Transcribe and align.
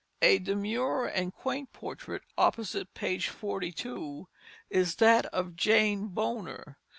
A 0.23 0.39
demure 0.39 1.05
and 1.05 1.31
quaint 1.31 1.73
portrait, 1.73 2.23
opposite 2.35 2.95
page 2.95 3.27
42, 3.29 4.27
is 4.71 4.95
that 4.95 5.27
of 5.27 5.55
Jane 5.55 6.07
Bonner. 6.07 6.79